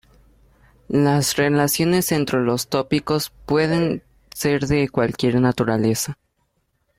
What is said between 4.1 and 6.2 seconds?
ser de cualquier naturaleza.